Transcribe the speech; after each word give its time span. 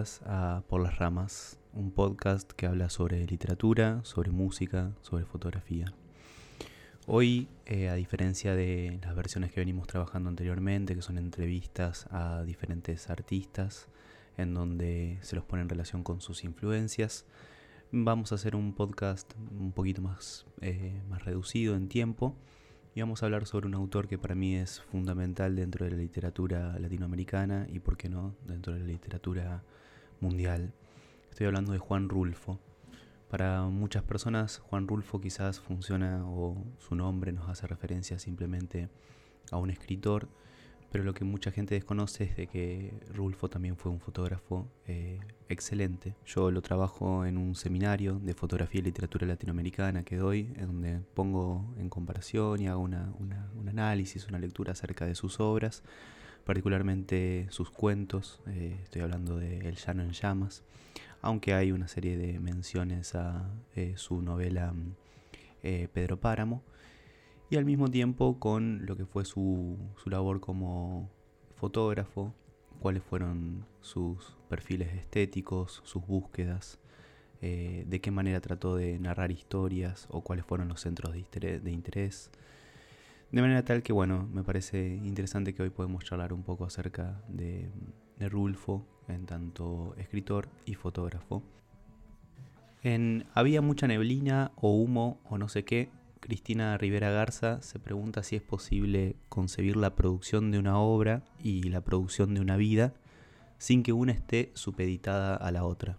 bienvenidas 0.00 0.22
a 0.24 0.62
Por 0.66 0.80
las 0.80 0.96
Ramas, 0.98 1.58
un 1.74 1.90
podcast 1.90 2.50
que 2.52 2.66
habla 2.66 2.88
sobre 2.88 3.26
literatura, 3.26 4.00
sobre 4.02 4.30
música, 4.30 4.92
sobre 5.02 5.26
fotografía. 5.26 5.92
Hoy, 7.06 7.48
eh, 7.66 7.90
a 7.90 7.94
diferencia 7.96 8.54
de 8.54 8.98
las 9.02 9.14
versiones 9.14 9.52
que 9.52 9.60
venimos 9.60 9.86
trabajando 9.86 10.30
anteriormente, 10.30 10.94
que 10.94 11.02
son 11.02 11.18
entrevistas 11.18 12.06
a 12.10 12.44
diferentes 12.44 13.10
artistas, 13.10 13.88
en 14.38 14.54
donde 14.54 15.18
se 15.20 15.36
los 15.36 15.44
pone 15.44 15.62
en 15.62 15.68
relación 15.68 16.02
con 16.02 16.22
sus 16.22 16.44
influencias, 16.44 17.26
vamos 17.92 18.32
a 18.32 18.36
hacer 18.36 18.56
un 18.56 18.72
podcast 18.72 19.30
un 19.50 19.72
poquito 19.72 20.00
más, 20.00 20.46
eh, 20.62 20.98
más 21.10 21.26
reducido 21.26 21.76
en 21.76 21.88
tiempo 21.88 22.34
y 22.94 23.00
vamos 23.00 23.22
a 23.22 23.26
hablar 23.26 23.46
sobre 23.46 23.66
un 23.66 23.74
autor 23.74 24.08
que 24.08 24.16
para 24.16 24.34
mí 24.34 24.56
es 24.56 24.80
fundamental 24.80 25.56
dentro 25.56 25.84
de 25.84 25.90
la 25.90 25.98
literatura 25.98 26.78
latinoamericana 26.78 27.66
y, 27.70 27.80
por 27.80 27.98
qué 27.98 28.08
no, 28.08 28.34
dentro 28.46 28.72
de 28.72 28.80
la 28.80 28.86
literatura 28.86 29.62
mundial. 30.20 30.72
Estoy 31.30 31.46
hablando 31.46 31.72
de 31.72 31.78
Juan 31.78 32.08
Rulfo. 32.08 32.58
Para 33.28 33.62
muchas 33.62 34.02
personas, 34.02 34.58
Juan 34.58 34.88
Rulfo 34.88 35.20
quizás 35.20 35.60
funciona 35.60 36.24
o 36.26 36.56
su 36.78 36.94
nombre 36.94 37.32
nos 37.32 37.48
hace 37.48 37.66
referencia 37.66 38.18
simplemente 38.18 38.88
a 39.50 39.56
un 39.56 39.70
escritor 39.70 40.28
pero 40.90 41.04
lo 41.04 41.14
que 41.14 41.24
mucha 41.24 41.52
gente 41.52 41.74
desconoce 41.74 42.24
es 42.24 42.36
de 42.36 42.48
que 42.48 42.92
Rulfo 43.14 43.48
también 43.48 43.76
fue 43.76 43.92
un 43.92 44.00
fotógrafo 44.00 44.68
eh, 44.86 45.20
excelente. 45.48 46.16
Yo 46.26 46.50
lo 46.50 46.62
trabajo 46.62 47.24
en 47.24 47.38
un 47.38 47.54
seminario 47.54 48.18
de 48.18 48.34
fotografía 48.34 48.80
y 48.80 48.84
literatura 48.84 49.26
latinoamericana 49.26 50.02
que 50.02 50.16
doy, 50.16 50.52
en 50.56 50.66
donde 50.66 51.00
pongo 51.14 51.72
en 51.78 51.88
comparación 51.88 52.60
y 52.60 52.66
hago 52.66 52.80
una, 52.80 53.12
un 53.18 53.68
análisis, 53.68 54.26
una 54.26 54.40
lectura 54.40 54.72
acerca 54.72 55.06
de 55.06 55.14
sus 55.14 55.38
obras, 55.38 55.84
particularmente 56.44 57.46
sus 57.50 57.70
cuentos. 57.70 58.40
Eh, 58.46 58.78
estoy 58.82 59.02
hablando 59.02 59.36
de 59.36 59.68
El 59.68 59.76
Llano 59.76 60.02
en 60.02 60.12
Llamas, 60.12 60.62
aunque 61.22 61.54
hay 61.54 61.72
una 61.72 61.88
serie 61.88 62.16
de 62.16 62.40
menciones 62.40 63.14
a 63.14 63.50
eh, 63.76 63.94
su 63.96 64.22
novela 64.22 64.74
Pedro 65.62 66.18
Páramo 66.18 66.62
y 67.50 67.56
al 67.56 67.64
mismo 67.64 67.88
tiempo 67.88 68.38
con 68.38 68.86
lo 68.86 68.96
que 68.96 69.04
fue 69.04 69.24
su, 69.24 69.76
labor 70.06 70.38
como 70.38 71.10
fotógrafo, 71.56 72.32
cuáles 72.78 73.02
fueron 73.02 73.66
sus 73.80 74.36
perfiles 74.48 74.94
estéticos, 74.94 75.82
sus 75.84 76.06
búsquedas, 76.06 76.78
eh, 77.42 77.84
de 77.88 78.00
qué 78.00 78.12
manera 78.12 78.40
trató 78.40 78.76
de 78.76 79.00
narrar 79.00 79.32
historias 79.32 80.06
o 80.10 80.22
cuáles 80.22 80.44
fueron 80.44 80.68
los 80.68 80.80
centros 80.80 81.12
de 81.12 81.70
interés, 81.72 82.30
manera 83.32 83.64
tal 83.64 83.82
que, 83.82 83.92
bueno, 83.92 84.28
me 84.32 84.42
parece 84.42 84.96
interesante 85.04 85.54
que 85.54 85.62
hoy 85.62 85.70
podemos 85.70 86.04
charlar 86.04 86.32
un 86.32 86.42
poco 86.42 86.64
acerca 86.64 87.22
de, 87.28 87.70
de 88.18 88.28
Rulfo, 88.28 88.86
en 89.08 89.26
tanto 89.26 89.94
escritor 89.98 90.48
y 90.64 90.74
fotógrafo. 90.74 91.42
En 92.82 93.26
Había 93.34 93.62
mucha 93.62 93.86
neblina 93.86 94.52
o 94.56 94.74
humo 94.74 95.20
o 95.28 95.38
no 95.38 95.48
sé 95.48 95.64
qué, 95.64 95.90
Cristina 96.20 96.76
Rivera 96.76 97.10
Garza 97.10 97.62
se 97.62 97.78
pregunta 97.78 98.22
si 98.22 98.36
es 98.36 98.42
posible 98.42 99.16
concebir 99.28 99.76
la 99.76 99.94
producción 99.94 100.50
de 100.50 100.58
una 100.58 100.78
obra 100.78 101.24
y 101.42 101.62
la 101.64 101.80
producción 101.80 102.34
de 102.34 102.40
una 102.40 102.56
vida 102.56 102.94
sin 103.58 103.82
que 103.82 103.92
una 103.92 104.12
esté 104.12 104.50
supeditada 104.54 105.34
a 105.34 105.50
la 105.50 105.64
otra. 105.64 105.98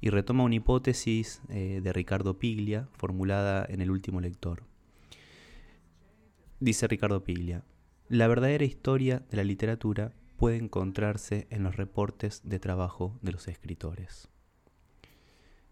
Y 0.00 0.10
retoma 0.10 0.44
una 0.44 0.56
hipótesis 0.56 1.40
eh, 1.48 1.80
de 1.82 1.92
Ricardo 1.92 2.38
Piglia, 2.38 2.88
formulada 2.92 3.64
en 3.68 3.80
el 3.80 3.90
último 3.90 4.20
lector. 4.20 4.62
Dice 6.58 6.88
Ricardo 6.88 7.22
Piglia, 7.22 7.64
la 8.08 8.28
verdadera 8.28 8.64
historia 8.64 9.22
de 9.28 9.36
la 9.36 9.44
literatura 9.44 10.14
puede 10.38 10.56
encontrarse 10.56 11.46
en 11.50 11.62
los 11.62 11.76
reportes 11.76 12.40
de 12.44 12.58
trabajo 12.58 13.18
de 13.20 13.32
los 13.32 13.46
escritores. 13.46 14.30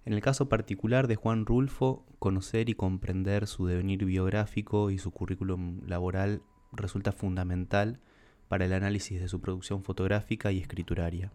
En 0.04 0.12
el 0.12 0.20
caso 0.20 0.50
particular 0.50 1.08
de 1.08 1.16
Juan 1.16 1.46
Rulfo, 1.46 2.04
conocer 2.18 2.68
y 2.68 2.74
comprender 2.74 3.46
su 3.46 3.64
devenir 3.66 4.04
biográfico 4.04 4.90
y 4.90 4.98
su 4.98 5.10
currículum 5.10 5.80
laboral 5.86 6.42
resulta 6.70 7.12
fundamental 7.12 8.00
para 8.48 8.66
el 8.66 8.74
análisis 8.74 9.18
de 9.18 9.28
su 9.28 9.40
producción 9.40 9.84
fotográfica 9.84 10.52
y 10.52 10.58
escrituraria. 10.58 11.32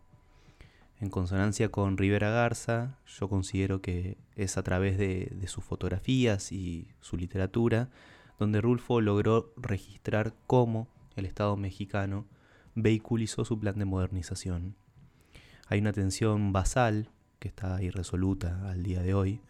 En 1.00 1.10
consonancia 1.10 1.70
con 1.70 1.98
Rivera 1.98 2.30
Garza, 2.30 3.00
yo 3.08 3.30
considero 3.30 3.82
que 3.82 4.20
es 4.36 4.60
a 4.60 4.64
través 4.64 5.00
de, 5.00 5.32
de, 5.34 5.48
sus 5.48 5.64
fotografías 5.64 6.52
y 6.52 6.90
su 7.00 7.18
literatura 7.18 7.90
donde 8.40 8.62
Rulfo 8.62 9.02
logró 9.02 9.54
registrar 9.58 10.34
cómo 10.48 10.88
el 11.16 11.26
Estado 11.26 11.58
mexicano 11.58 12.26
vehiculizó 12.74 13.46
su 13.46 13.60
plan 13.60 13.78
de 13.78 13.86
modernización. 13.86 14.76
Hay 15.68 15.80
una 15.80 15.94
tensión 15.94 16.54
basal 16.54 17.10
que 17.40 17.50
está 17.50 17.82
irresoluta 17.84 18.70
al 18.70 18.84
día 18.84 19.02
de 19.02 19.14
hoy, 19.14 19.42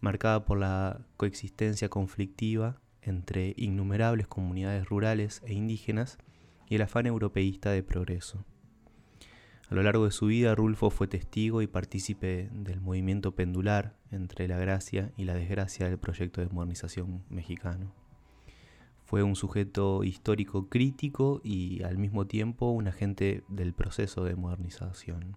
marcada 0.00 0.44
por 0.44 0.58
la 0.58 1.00
coexistencia 1.16 1.88
conflictiva 1.88 2.80
entre 3.02 3.54
innumerables 3.56 4.26
comunidades 4.26 4.86
rurales 4.86 5.42
e 5.44 5.54
indígenas 5.54 6.18
y 6.68 6.76
el 6.76 6.82
afán 6.82 7.06
europeísta 7.06 7.70
de 7.70 7.82
progreso. 7.82 8.44
A 9.68 9.74
lo 9.74 9.82
largo 9.82 10.04
de 10.04 10.12
su 10.12 10.26
vida, 10.26 10.54
Rulfo 10.54 10.90
fue 10.90 11.08
testigo 11.08 11.60
y 11.60 11.66
partícipe 11.66 12.48
del 12.52 12.80
movimiento 12.80 13.34
pendular 13.34 13.96
entre 14.12 14.46
la 14.46 14.58
gracia 14.58 15.12
y 15.16 15.24
la 15.24 15.34
desgracia 15.34 15.88
del 15.88 15.98
proyecto 15.98 16.40
de 16.40 16.48
modernización 16.48 17.24
mexicano. 17.28 18.05
Fue 19.06 19.22
un 19.22 19.36
sujeto 19.36 20.02
histórico 20.02 20.68
crítico 20.68 21.40
y 21.44 21.84
al 21.84 21.96
mismo 21.96 22.26
tiempo 22.26 22.70
un 22.70 22.88
agente 22.88 23.44
del 23.48 23.72
proceso 23.72 24.24
de 24.24 24.34
modernización. 24.34 25.36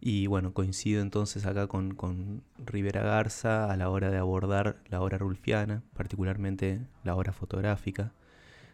Y 0.00 0.28
bueno, 0.28 0.54
coincido 0.54 1.02
entonces 1.02 1.44
acá 1.44 1.66
con, 1.66 2.44
Rivera 2.56 3.02
Garza 3.02 3.68
a 3.68 3.76
la 3.76 3.90
hora 3.90 4.10
de 4.10 4.18
abordar 4.18 4.80
la 4.86 5.02
obra 5.02 5.18
rulfiana, 5.18 5.82
particularmente 5.94 6.86
la 7.02 7.16
obra 7.16 7.32
fotográfica, 7.32 8.12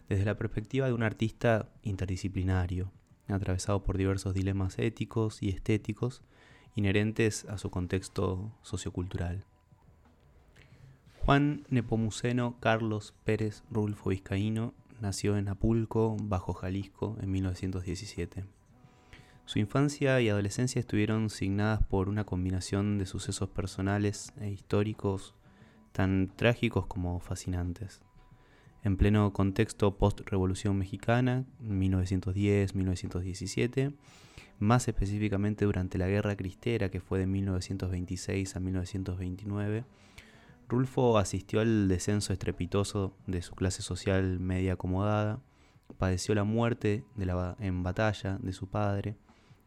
desde 0.07 0.27
la 0.27 0.37
perspectiva 0.37 0.87
de 0.87 0.93
un 0.93 1.03
artista 1.03 1.71
interdisciplinario, 1.83 2.93
atravesado 3.27 3.83
por 3.85 3.97
diversos 3.97 4.35
dilemas 4.35 4.79
éticos 4.79 5.43
y 5.43 5.49
estéticos 5.49 6.23
inherentes 6.75 7.47
a 7.47 7.57
su 7.57 7.71
contexto 7.71 8.53
sociocultural. 8.61 9.47
Juan 11.25 11.65
Nepomuceno 11.71 12.61
Carlos 12.61 13.15
Pérez 13.25 13.65
Rulfo 13.71 14.11
Vizcaíno 14.11 14.75
nació 15.01 15.39
en 15.39 15.49
Apulco, 15.49 16.19
Bajo 16.21 16.53
Jalisco, 16.53 17.17
en 17.19 17.31
1917. 17.31 18.45
Su 19.47 19.59
infancia 19.59 20.21
y 20.21 20.29
adolescencia 20.29 20.81
estuvieron 20.81 21.31
signadas 21.31 21.83
por 21.83 22.11
una 22.11 22.25
combinación 22.25 22.99
de 22.99 23.07
sucesos 23.07 23.49
personales 23.49 24.35
e 24.39 24.51
históricos 24.51 25.35
tan 25.93 26.31
trágicos 26.37 26.87
como 26.87 27.19
fascinantes. 27.21 28.03
En 28.83 28.99
pleno 28.99 29.33
contexto 29.33 29.97
post-revolución 29.97 30.77
mexicana, 30.77 31.47
1910-1917, 31.63 33.95
más 34.59 34.89
específicamente 34.89 35.65
durante 35.65 35.97
la 35.97 36.07
Guerra 36.07 36.37
Cristera 36.37 36.91
que 36.91 37.01
fue 37.01 37.19
de 37.19 37.27
1926 37.27 38.57
a 38.57 38.61
1929, 38.61 39.87
Rulfo 40.69 41.19
asistió 41.19 41.61
al 41.61 41.89
descenso 41.89 42.33
estrepitoso 42.33 43.17
de 43.27 43.43
su 43.43 43.55
clase 43.55 43.83
social 43.83 44.41
media 44.41 44.75
acomodada, 44.75 45.41
padeció 45.99 46.35
la 46.35 46.45
muerte 46.45 47.05
en 47.59 47.83
batalla 47.83 48.39
de 48.41 48.53
su 48.53 48.69
padre, 48.69 49.17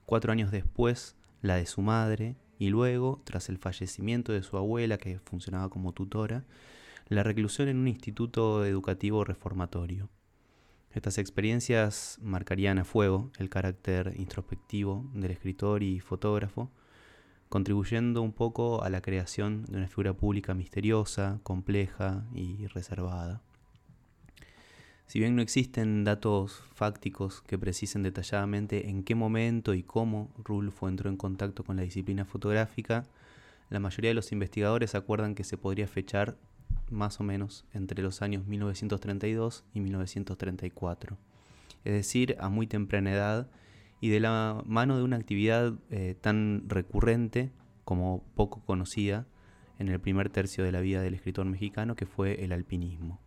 cuatro 0.05 0.31
años 0.31 0.51
después 0.51 1.15
la 1.41 1.55
de 1.55 1.65
su 1.65 1.81
madre 1.81 2.35
y 2.59 2.69
luego, 2.69 3.21
tras 3.23 3.49
el 3.49 3.57
fallecimiento 3.57 4.31
de 4.31 4.41
su 4.41 4.57
abuela 4.57 4.97
que 4.97 5.19
funcionaba 5.19 5.69
como 5.69 5.93
tutora, 5.93 6.45
la 7.07 7.23
reclusión 7.23 7.67
en 7.67 7.77
un 7.77 7.87
instituto 7.87 8.65
educativo 8.65 9.23
reformatorio. 9.23 10.09
Estas 10.91 11.19
experiencias 11.19 12.17
marcarían 12.21 12.79
a 12.79 12.83
fuego 12.83 13.31
el 13.37 13.49
carácter 13.49 14.13
introspectivo 14.17 15.05
del 15.13 15.31
escritor 15.31 15.83
y 15.83 15.99
fotógrafo, 15.99 16.71
contribuyendo 17.49 18.21
un 18.21 18.33
poco 18.33 18.83
a 18.83 18.89
la 18.89 19.01
creación 19.01 19.65
de 19.65 19.77
una 19.77 19.87
figura 19.87 20.13
pública 20.13 20.53
misteriosa, 20.53 21.39
compleja 21.43 22.25
y 22.33 22.67
reservada. 22.67 23.41
Si 25.07 25.19
bien 25.19 25.37
no 25.37 25.41
existen 25.41 26.03
datos 26.03 26.61
fácticos 26.73 27.41
que 27.41 27.57
precisen 27.57 28.03
detalladamente 28.03 28.89
en 28.89 29.03
qué 29.03 29.15
momento 29.15 29.73
y 29.73 29.81
cómo 29.81 30.29
Rulfo 30.43 30.89
entró 30.89 31.09
en 31.09 31.15
contacto 31.15 31.63
con 31.63 31.77
la 31.77 31.83
disciplina 31.83 32.25
fotográfica, 32.25 33.05
la 33.69 33.79
mayoría 33.79 34.09
de 34.09 34.15
los 34.15 34.33
investigadores 34.33 34.95
acuerdan 34.95 35.33
que 35.33 35.45
se 35.45 35.57
podría 35.57 35.87
fechar 35.87 36.35
más 36.89 37.21
o 37.21 37.23
menos 37.23 37.63
entre 37.73 38.03
los 38.03 38.21
años 38.21 38.45
1932 38.47 39.63
y 39.73 39.79
1934, 39.79 41.17
es 41.85 41.93
decir, 41.93 42.35
a 42.39 42.49
muy 42.49 42.67
temprana 42.67 43.13
edad 43.13 43.47
y 43.99 44.09
de 44.09 44.19
la 44.19 44.61
mano 44.65 44.97
de 44.97 45.03
una 45.03 45.17
actividad 45.17 45.73
eh, 45.89 46.15
tan 46.19 46.63
recurrente 46.67 47.51
como 47.83 48.23
poco 48.35 48.61
conocida 48.65 49.25
en 49.79 49.87
el 49.89 49.99
primer 49.99 50.29
tercio 50.29 50.63
de 50.63 50.71
la 50.71 50.81
vida 50.81 51.01
del 51.01 51.13
escritor 51.13 51.45
mexicano 51.45 51.95
que 51.95 52.05
fue 52.05 52.43
el 52.43 52.51
alpinismo. 52.51 53.19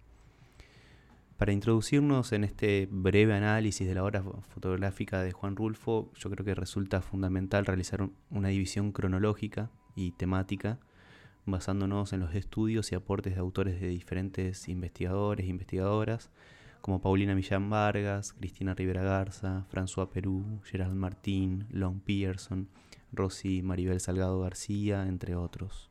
Para 1.38 1.52
introducirnos 1.52 2.32
en 2.32 2.44
este 2.44 2.86
breve 2.90 3.32
análisis 3.32 3.88
de 3.88 3.94
la 3.94 4.04
obra 4.04 4.22
fotográfica 4.22 5.22
de 5.22 5.32
Juan 5.32 5.56
Rulfo, 5.56 6.12
yo 6.14 6.28
creo 6.28 6.44
que 6.44 6.54
resulta 6.54 7.00
fundamental 7.00 7.64
realizar 7.64 8.10
una 8.28 8.48
división 8.48 8.92
cronológica 8.92 9.70
y 9.94 10.10
temática 10.12 10.78
basándonos 11.46 12.12
en 12.12 12.20
los 12.20 12.34
estudios 12.34 12.92
y 12.92 12.94
aportes 12.94 13.34
de 13.34 13.40
autores 13.40 13.80
de 13.80 13.88
diferentes 13.88 14.68
investigadores 14.68 15.46
e 15.46 15.48
investigadoras, 15.48 16.30
como 16.80 17.00
Paulina 17.00 17.34
Millán 17.34 17.70
Vargas, 17.70 18.32
Cristina 18.32 18.74
Rivera 18.74 19.02
Garza, 19.02 19.66
François 19.70 20.08
Perú, 20.08 20.60
Gerald 20.64 20.94
Martín, 20.94 21.66
Long 21.70 22.00
Pearson, 22.00 22.68
Rosy 23.12 23.62
Maribel 23.62 24.00
Salgado 24.00 24.40
García, 24.40 25.06
entre 25.06 25.36
otros. 25.36 25.90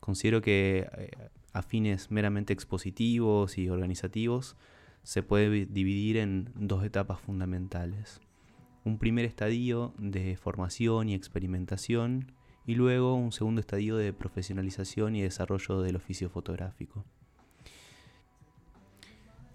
Considero 0.00 0.40
que 0.40 0.88
eh, 0.96 1.10
a 1.52 1.62
fines 1.62 2.10
meramente 2.10 2.52
expositivos 2.52 3.58
y 3.58 3.68
organizativos, 3.68 4.56
se 5.02 5.22
puede 5.22 5.66
dividir 5.66 6.16
en 6.18 6.50
dos 6.54 6.84
etapas 6.84 7.20
fundamentales. 7.20 8.20
Un 8.84 8.98
primer 8.98 9.24
estadio 9.24 9.94
de 9.98 10.36
formación 10.36 11.08
y 11.08 11.14
experimentación 11.14 12.32
y 12.66 12.74
luego 12.74 13.14
un 13.14 13.32
segundo 13.32 13.60
estadio 13.60 13.96
de 13.96 14.12
profesionalización 14.12 15.16
y 15.16 15.22
desarrollo 15.22 15.80
del 15.80 15.96
oficio 15.96 16.28
fotográfico. 16.28 17.04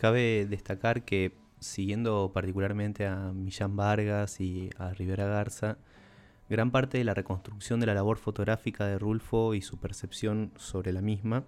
Cabe 0.04 0.46
destacar 0.46 1.06
que, 1.06 1.32
siguiendo 1.62 2.32
particularmente 2.34 3.08
a 3.08 3.32
Millán 3.32 3.78
Vargas 3.78 4.42
y 4.42 4.70
a 4.78 4.94
Rivera 4.94 5.28
Garza, 5.28 5.78
gran 6.50 6.72
parte 6.72 6.98
de 6.98 7.06
la 7.06 7.14
reconstrucción 7.14 7.80
de 7.80 7.86
la 7.86 7.94
labor 7.94 8.18
fotográfica 8.18 8.86
de 8.86 9.00
Rulfo 9.00 9.54
y 9.54 9.62
su 9.62 9.80
percepción 9.80 10.52
sobre 10.58 10.92
la 10.92 11.00
misma 11.00 11.46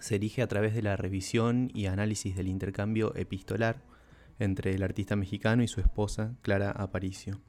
se 0.00 0.16
erige 0.16 0.42
a 0.42 0.48
través 0.48 0.74
de 0.74 0.82
la 0.82 0.96
revisión 0.96 1.70
y 1.72 1.86
análisis 1.86 2.34
del 2.34 2.48
intercambio 2.48 3.14
epistolar 3.14 3.84
entre 4.40 4.74
el 4.74 4.82
artista 4.82 5.14
mexicano 5.14 5.62
y 5.62 5.68
su 5.68 5.80
esposa, 5.80 6.34
Clara 6.42 6.72
Aparicio. 6.72 7.40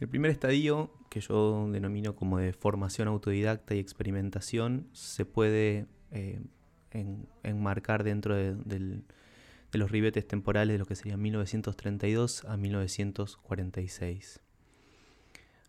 El 0.00 0.08
primer 0.08 0.30
estadio, 0.30 0.94
que 1.10 1.20
yo 1.20 1.68
denomino 1.70 2.16
como 2.16 2.38
de 2.38 2.54
formación 2.54 3.06
autodidacta 3.08 3.74
y 3.74 3.80
experimentación, 3.80 4.88
se 4.92 5.26
puede 5.26 5.88
eh, 6.10 6.40
enmarcar 7.42 8.04
dentro 8.04 8.34
de, 8.34 8.54
de, 8.54 9.02
los 9.78 9.90
ribetes 9.90 10.26
temporales 10.26 10.74
de 10.74 10.78
lo 10.78 10.86
que 10.86 10.96
sería 10.96 11.16
1932 11.16 12.44
a 12.44 12.56
1946. 12.56 14.40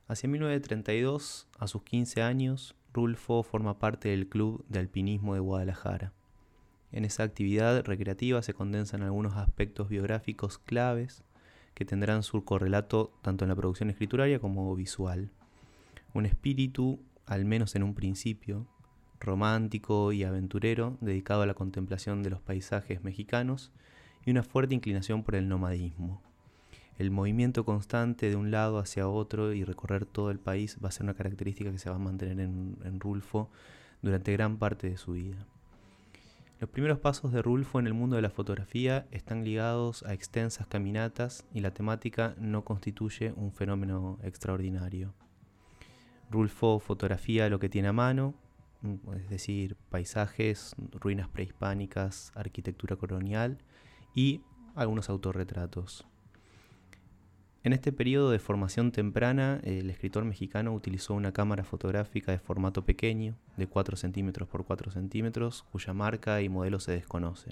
Hacia 0.07 0.29
1932, 0.29 1.47
a 1.57 1.67
sus 1.67 1.83
15 1.83 2.21
años, 2.21 2.75
Rulfo 2.93 3.43
forma 3.43 3.79
parte 3.79 4.09
del 4.09 4.27
Club 4.27 4.65
de 4.67 4.79
Alpinismo 4.79 5.33
de 5.33 5.39
Guadalajara. 5.39 6.13
En 6.91 7.05
esa 7.05 7.23
actividad 7.23 7.85
recreativa 7.85 8.41
se 8.41 8.53
condensan 8.53 9.01
algunos 9.01 9.37
aspectos 9.37 9.87
biográficos 9.87 10.57
claves 10.57 11.23
que 11.73 11.85
tendrán 11.85 12.23
su 12.23 12.43
correlato 12.43 13.13
tanto 13.21 13.45
en 13.45 13.49
la 13.49 13.55
producción 13.55 13.89
escrituraria 13.89 14.39
como 14.39 14.75
visual. 14.75 15.31
Un 16.13 16.25
espíritu, 16.25 16.99
al 17.25 17.45
menos 17.45 17.75
en 17.75 17.83
un 17.83 17.95
principio, 17.95 18.67
romántico 19.21 20.11
y 20.11 20.25
aventurero, 20.25 20.97
dedicado 20.99 21.43
a 21.43 21.45
la 21.45 21.53
contemplación 21.53 22.23
de 22.23 22.31
los 22.31 22.41
paisajes 22.41 23.03
mexicanos, 23.03 23.71
y 24.25 24.31
una 24.31 24.43
fuerte 24.43 24.75
inclinación 24.75 25.23
por 25.23 25.35
el 25.35 25.47
nomadismo 25.47 26.21
el 27.01 27.09
movimiento 27.09 27.65
constante 27.65 28.29
de 28.29 28.35
un 28.35 28.51
lado 28.51 28.77
hacia 28.77 29.07
otro 29.07 29.53
y 29.53 29.63
recorrer 29.63 30.05
todo 30.05 30.29
el 30.29 30.39
país 30.39 30.77
va 30.83 30.89
a 30.89 30.91
ser 30.91 31.03
una 31.03 31.15
característica 31.15 31.71
que 31.71 31.79
se 31.79 31.89
va 31.89 31.95
a 31.95 31.99
mantener 31.99 32.39
en, 32.39 32.99
Rulfo 32.99 33.49
durante 34.03 34.31
gran 34.33 34.57
parte 34.57 34.87
de 34.87 34.97
su 34.97 35.13
vida. 35.13 35.47
Los 36.59 36.69
primeros 36.69 36.99
pasos 36.99 37.31
de 37.31 37.41
Rulfo 37.41 37.79
en 37.79 37.87
el 37.87 37.95
mundo 37.95 38.17
de 38.17 38.21
la 38.21 38.29
fotografía 38.29 39.07
están 39.09 39.43
ligados 39.43 40.03
a 40.03 40.13
extensas 40.13 40.67
caminatas 40.67 41.43
y 41.55 41.61
la 41.61 41.73
temática 41.73 42.35
no 42.37 42.63
constituye 42.63 43.33
un 43.35 43.51
fenómeno 43.51 44.19
extraordinario. 44.21 45.11
Rulfo 46.29 46.79
fotografía 46.79 47.49
lo 47.49 47.59
que 47.59 47.67
tiene 47.67 47.87
a 47.87 47.93
mano, 47.93 48.35
es 49.15 49.29
decir, 49.29 49.75
paisajes, 49.89 50.75
ruinas 50.91 51.27
prehispánicas, 51.29 52.31
arquitectura 52.35 52.95
colonial 52.95 53.59
y 54.15 54.41
algunos 54.75 55.09
autorretratos. 55.09 56.05
En 57.63 57.73
este 57.73 57.91
periodo 57.91 58.31
de 58.31 58.39
formación 58.39 58.91
temprana, 58.91 59.59
el 59.63 59.91
escritor 59.91 60.25
mexicano 60.25 60.73
utilizó 60.73 61.13
una 61.13 61.31
cámara 61.31 61.63
fotográfica 61.63 62.31
de 62.31 62.39
formato 62.39 62.85
pequeño, 62.85 63.37
de 63.55 63.67
4 63.67 63.97
centímetros 63.97 64.47
por 64.47 64.65
4 64.65 64.89
centímetros, 64.89 65.63
cuya 65.71 65.93
marca 65.93 66.41
y 66.41 66.49
modelo 66.49 66.79
se 66.79 66.93
desconoce. 66.93 67.51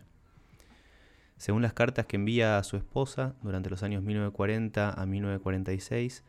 Según 1.37 1.61
las 1.61 1.73
cartas 1.73 2.07
que 2.07 2.15
envía 2.15 2.57
a 2.57 2.63
su 2.63 2.75
esposa 2.75 3.35
durante 3.43 3.69
los 3.69 3.83
años 3.83 4.01
1940 4.01 4.99
a 4.99 5.05
1946, 5.05 6.23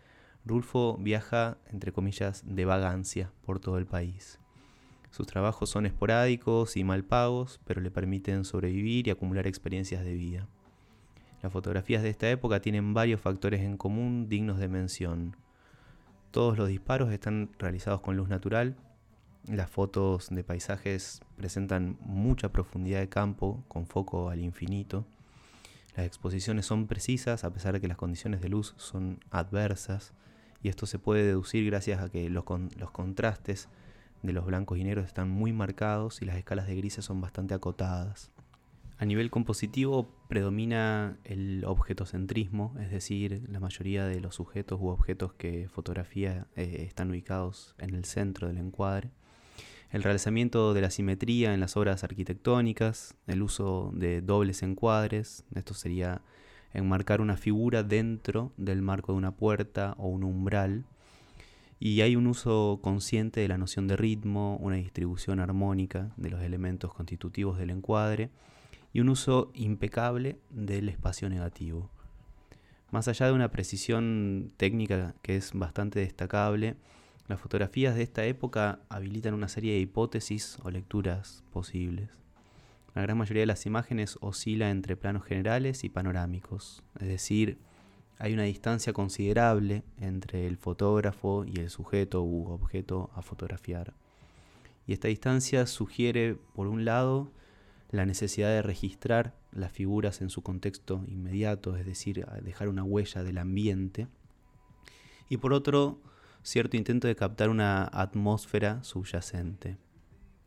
Rulfo 0.44 0.98
viaja, 0.98 1.56
entre 1.70 1.90
comillas, 1.90 2.42
de 2.46 2.66
vagancia 2.66 3.32
por 3.40 3.60
todo 3.60 3.78
el 3.78 3.86
país. 3.86 4.38
Sus 5.10 5.26
trabajos 5.26 5.68
son 5.70 5.86
esporádicos 5.86 6.76
y 6.76 6.84
mal 6.84 7.04
pagos, 7.04 7.60
pero 7.64 7.80
le 7.80 7.90
permiten 7.90 8.44
sobrevivir 8.44 9.08
y 9.08 9.10
acumular 9.10 9.46
experiencias 9.46 10.04
de 10.04 10.14
vida. 10.14 10.46
Las 11.42 11.52
fotografías 11.52 12.02
de 12.02 12.10
esta 12.10 12.30
época 12.30 12.60
tienen 12.60 12.94
varios 12.94 13.20
factores 13.20 13.62
en 13.62 13.76
común 13.76 14.28
dignos 14.28 14.58
de 14.58 14.68
mención. 14.68 15.36
Todos 16.30 16.56
los 16.58 16.68
disparos 16.68 17.10
están 17.12 17.50
realizados 17.58 18.02
con 18.02 18.16
luz 18.16 18.28
natural. 18.28 18.76
Las 19.48 19.70
fotos 19.70 20.28
de 20.30 20.44
paisajes 20.44 21.22
presentan 21.36 21.96
mucha 22.00 22.50
profundidad 22.50 23.00
de 23.00 23.08
campo 23.08 23.64
con 23.68 23.86
foco 23.86 24.28
al 24.28 24.40
infinito. 24.40 25.06
Las 25.96 26.06
exposiciones 26.06 26.66
son 26.66 26.86
precisas 26.86 27.42
a 27.42 27.52
pesar 27.52 27.72
de 27.72 27.80
que 27.80 27.88
las 27.88 27.96
condiciones 27.96 28.40
de 28.40 28.48
luz 28.48 28.74
son 28.76 29.18
adversas 29.30 30.12
y 30.62 30.68
esto 30.68 30.86
se 30.86 30.98
puede 30.98 31.24
deducir 31.24 31.64
gracias 31.66 32.00
a 32.00 32.10
que 32.10 32.28
los, 32.28 32.44
los 32.76 32.90
contrastes 32.90 33.68
de 34.22 34.32
los 34.32 34.44
blancos 34.44 34.78
y 34.78 34.84
negros 34.84 35.06
están 35.06 35.30
muy 35.30 35.52
marcados 35.52 36.22
y 36.22 36.24
las 36.24 36.36
escalas 36.36 36.66
de 36.66 36.76
grises 36.76 37.04
son 37.04 37.20
bastante 37.20 37.54
acotadas. 37.54 38.30
A 39.00 39.06
nivel 39.06 39.30
compositivo 39.30 40.14
predomina 40.28 41.16
el 41.24 41.64
objetocentrismo, 41.64 42.74
es 42.80 42.90
decir, 42.90 43.42
la 43.48 43.58
mayoría 43.58 44.04
de 44.04 44.20
los 44.20 44.34
sujetos 44.34 44.78
u 44.78 44.88
objetos 44.88 45.32
que 45.32 45.70
fotografía 45.70 46.46
eh, 46.54 46.84
están 46.86 47.10
ubicados 47.10 47.74
en 47.78 47.94
el 47.94 48.04
centro 48.04 48.48
del 48.48 48.58
encuadre. 48.58 49.10
El 49.90 50.02
realizamiento 50.02 50.74
de 50.74 50.82
la 50.82 50.90
simetría 50.90 51.54
en 51.54 51.60
las 51.60 51.78
obras 51.78 52.04
arquitectónicas, 52.04 53.16
el 53.26 53.40
uso 53.40 53.90
de 53.94 54.20
dobles 54.20 54.62
encuadres, 54.62 55.44
esto 55.54 55.72
sería 55.72 56.20
enmarcar 56.74 57.22
una 57.22 57.38
figura 57.38 57.82
dentro 57.82 58.52
del 58.58 58.82
marco 58.82 59.12
de 59.12 59.18
una 59.18 59.34
puerta 59.34 59.94
o 59.96 60.08
un 60.08 60.24
umbral, 60.24 60.84
y 61.82 62.02
hay 62.02 62.14
un 62.14 62.26
uso 62.26 62.78
consciente 62.82 63.40
de 63.40 63.48
la 63.48 63.56
noción 63.56 63.88
de 63.88 63.96
ritmo, 63.96 64.58
una 64.58 64.76
distribución 64.76 65.40
armónica 65.40 66.12
de 66.18 66.28
los 66.28 66.42
elementos 66.42 66.92
constitutivos 66.92 67.58
del 67.58 67.70
encuadre, 67.70 68.30
y 68.92 69.00
un 69.00 69.08
uso 69.08 69.50
impecable 69.54 70.38
del 70.50 70.90
espacio 70.90 71.30
negativo. 71.30 71.88
Más 72.90 73.08
allá 73.08 73.26
de 73.26 73.32
una 73.32 73.50
precisión 73.50 74.52
técnica 74.58 75.14
que 75.22 75.36
es 75.36 75.52
bastante 75.54 76.00
destacable, 76.00 76.76
las 77.28 77.40
fotografías 77.40 77.94
de 77.94 78.02
esta 78.02 78.26
época 78.26 78.80
habilitan 78.90 79.32
una 79.32 79.48
serie 79.48 79.72
de 79.72 79.80
hipótesis 79.80 80.58
o 80.62 80.70
lecturas 80.70 81.44
posibles. 81.50 82.10
La 82.94 83.02
gran 83.02 83.16
mayoría 83.16 83.42
de 83.42 83.46
las 83.46 83.64
imágenes 83.64 84.18
oscila 84.20 84.70
entre 84.70 84.96
planos 84.96 85.24
generales 85.24 85.84
y 85.84 85.88
panorámicos, 85.88 86.82
es 86.98 87.08
decir, 87.08 87.58
hay 88.20 88.34
una 88.34 88.42
distancia 88.42 88.92
considerable 88.92 89.82
entre 89.98 90.46
el 90.46 90.58
fotógrafo 90.58 91.46
y 91.46 91.58
el 91.58 91.70
sujeto 91.70 92.22
u 92.22 92.48
objeto 92.50 93.10
a 93.14 93.22
fotografiar. 93.22 93.94
Y 94.86 94.92
esta 94.92 95.08
distancia 95.08 95.66
sugiere, 95.66 96.36
por 96.54 96.66
un 96.66 96.84
lado, 96.84 97.32
la 97.90 98.04
necesidad 98.04 98.50
de 98.50 98.60
registrar 98.60 99.34
las 99.52 99.72
figuras 99.72 100.20
en 100.20 100.28
su 100.28 100.42
contexto 100.42 101.02
inmediato, 101.08 101.76
es 101.76 101.86
decir, 101.86 102.26
dejar 102.42 102.68
una 102.68 102.84
huella 102.84 103.24
del 103.24 103.38
ambiente. 103.38 104.06
Y 105.30 105.38
por 105.38 105.54
otro, 105.54 105.98
cierto 106.42 106.76
intento 106.76 107.08
de 107.08 107.16
captar 107.16 107.48
una 107.48 107.84
atmósfera 107.84 108.84
subyacente. 108.84 109.78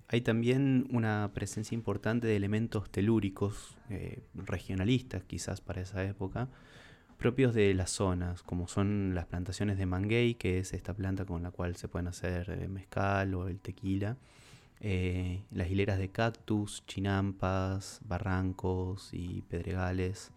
Hay 0.10 0.22
también 0.22 0.88
una 0.92 1.32
presencia 1.34 1.74
importante 1.74 2.28
de 2.28 2.36
elementos 2.36 2.92
telúricos, 2.92 3.76
eh, 3.90 4.22
regionalistas 4.36 5.24
quizás 5.24 5.60
para 5.60 5.82
esa 5.82 6.04
época, 6.04 6.50
propios 7.14 7.54
de 7.54 7.74
las 7.74 7.92
zonas, 7.92 8.44
como 8.44 8.68
son 8.68 9.14
las 9.16 9.26
plantaciones 9.26 9.78
de 9.78 9.86
manguey, 9.86 10.36
que 10.36 10.60
es 10.60 10.74
esta 10.74 10.94
planta 10.94 11.26
con 11.26 11.44
la 11.44 11.52
cual 11.52 11.76
se 11.76 11.88
pueden 11.88 12.08
hacer 12.08 12.50
eh, 12.50 12.68
mezcal 12.68 13.34
o 13.36 13.48
el 13.48 13.60
tequila, 13.60 14.18
eh, 14.80 15.44
las 15.52 15.70
hileras 15.70 15.98
de 15.98 16.10
cactus, 16.10 16.84
chinampas, 16.86 18.02
barrancos 18.06 19.10
y 19.14 19.42
pedregales. 19.44 20.32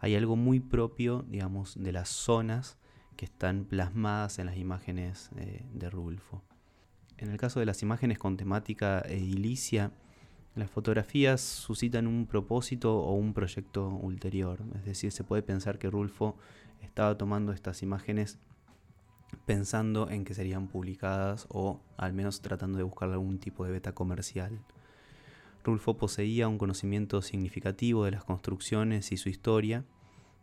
Hay 0.00 0.16
algo 0.16 0.36
muy 0.36 0.60
propio, 0.60 1.24
digamos, 1.28 1.82
de 1.82 1.92
las 1.92 2.08
zonas 2.08 2.76
que 3.16 3.24
están 3.24 3.64
plasmadas 3.64 4.38
en 4.38 4.46
las 4.46 4.56
imágenes 4.56 5.30
eh, 5.36 5.64
de 5.72 5.90
Rulfo. 5.90 6.42
En 7.16 7.30
el 7.30 7.38
caso 7.38 7.60
de 7.60 7.66
las 7.66 7.82
imágenes 7.82 8.18
con 8.18 8.36
temática 8.36 9.00
edilicia, 9.00 9.92
Las 10.54 10.70
fotografías 10.70 11.40
suscitan 11.40 12.06
un 12.06 12.26
propósito 12.26 12.96
o 12.96 13.14
un 13.14 13.34
proyecto 13.34 13.88
ulterior, 13.88 14.62
es 14.76 14.84
decir, 14.84 15.10
se 15.10 15.24
puede 15.24 15.42
pensar 15.42 15.80
que 15.80 15.90
Rulfo 15.90 16.36
estaba 16.80 17.18
tomando 17.18 17.52
estas 17.52 17.82
imágenes 17.82 18.38
pensando 19.46 20.08
en 20.10 20.24
que 20.24 20.32
serían 20.32 20.68
publicadas 20.68 21.46
o 21.50 21.80
al 21.96 22.12
menos 22.12 22.40
tratando 22.40 22.78
de 22.78 22.84
buscar 22.84 23.10
algún 23.10 23.40
tipo 23.40 23.64
de 23.64 23.72
beta 23.72 23.92
comercial. 23.92 24.60
Rulfo 25.64 25.96
poseía 25.96 26.46
un 26.46 26.58
conocimiento 26.58 27.20
significativo 27.20 28.04
de 28.04 28.12
las 28.12 28.24
construcciones 28.24 29.10
y 29.10 29.16
su 29.16 29.28
historia, 29.28 29.84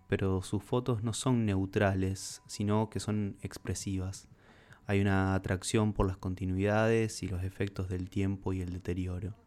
pero 0.10 0.41
sus 0.41 0.62
fotos 0.62 1.03
no 1.03 1.13
son 1.13 1.46
neutrales, 1.46 2.41
sino 2.48 2.89
que 2.89 3.00
son 3.00 3.38
expresivas. 3.44 4.27
Hay 4.88 5.00
una 5.00 5.36
atracción 5.36 5.94
por 5.94 6.06
las 6.06 6.18
continuidades 6.18 7.24
y 7.24 7.30
los 7.30 7.44
efectos 7.44 7.88
del 7.88 8.10
tiempo 8.10 8.51
y 8.51 8.62
el 8.62 8.74
deterioro. 8.74 9.40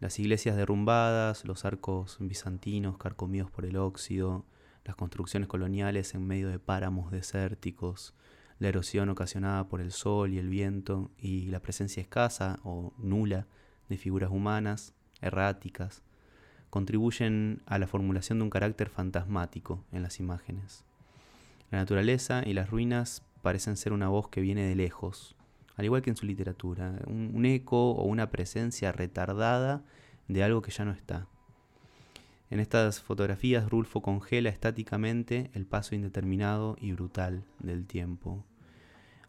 Las 0.00 0.18
iglesias 0.20 0.56
derrumbadas, 0.56 1.44
los 1.44 1.64
arcos 1.64 2.18
bizantinos 2.20 2.98
carcomidos 2.98 3.50
por 3.50 3.64
el 3.64 3.76
óxido, 3.76 4.44
las 4.84 4.94
construcciones 4.94 5.48
coloniales 5.48 6.14
en 6.14 6.26
medio 6.26 6.48
de 6.48 6.60
páramos 6.60 7.10
desérticos, 7.10 8.14
la 8.60 8.68
erosión 8.68 9.08
ocasionada 9.08 9.68
por 9.68 9.80
el 9.80 9.90
sol 9.90 10.32
y 10.32 10.38
el 10.38 10.48
viento 10.48 11.10
y 11.18 11.46
la 11.46 11.60
presencia 11.60 12.00
escasa 12.00 12.60
o 12.62 12.92
nula 12.96 13.46
de 13.88 13.96
figuras 13.96 14.30
humanas, 14.30 14.94
erráticas, 15.20 16.02
contribuyen 16.70 17.62
a 17.66 17.78
la 17.78 17.86
formulación 17.86 18.38
de 18.38 18.44
un 18.44 18.50
carácter 18.50 18.90
fantasmático 18.90 19.84
en 19.90 20.02
las 20.02 20.20
imágenes. 20.20 20.84
La 21.70 21.78
naturaleza 21.78 22.42
y 22.46 22.52
las 22.52 22.70
ruinas 22.70 23.22
parecen 23.42 23.76
ser 23.76 23.92
una 23.92 24.08
voz 24.08 24.28
que 24.28 24.40
viene 24.40 24.62
de 24.62 24.74
lejos, 24.74 25.34
al 25.78 25.84
igual 25.84 26.02
que 26.02 26.10
en 26.10 26.16
su 26.16 26.26
literatura, 26.26 26.98
un, 27.06 27.46
eco 27.46 27.92
o 27.92 28.02
una 28.02 28.32
presencia 28.32 28.90
retardada 28.90 29.84
de 30.26 30.42
algo 30.42 30.60
que 30.60 30.72
ya 30.72 30.84
no 30.84 30.90
está. 30.90 31.28
En 32.50 32.58
estas 32.58 33.00
fotografías 33.00 33.70
Rulfo 33.70 34.02
congela 34.02 34.48
estáticamente 34.48 35.52
el 35.54 35.66
paso 35.66 35.94
indeterminado 35.94 36.76
y 36.80 36.90
brutal 36.92 37.44
del 37.60 37.86
tiempo. 37.86 38.44